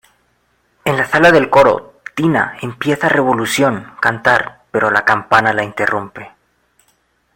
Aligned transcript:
En 0.83 0.97
la 0.97 1.05
sala 1.07 1.31
del 1.31 1.47
coro 1.51 2.01
Tina 2.15 2.57
empieza 2.61 3.07
Revolución 3.07 3.93
cantar 3.99 4.63
pero 4.71 4.89
la 4.89 5.05
campana 5.05 5.53
la 5.53 5.63
interrumpe. 5.63 6.31